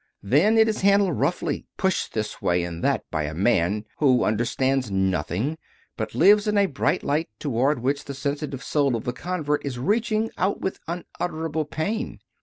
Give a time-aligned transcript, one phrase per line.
[0.23, 4.45] Then it is handled roughly, pushed this way and that by a man who under
[4.45, 5.59] stands nothing,
[5.95, 9.77] who lives in a bright light toward which the sensitive soul of the convert is
[9.77, 12.19] reaching out with unutterable pain.